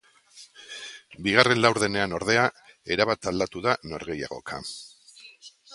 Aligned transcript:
Bigarren 1.27 1.61
laurdenean, 1.65 2.17
ordea, 2.21 2.47
erabat 2.97 3.29
aldatu 3.33 3.65
da 3.69 3.79
norgehiagoka. 3.93 4.61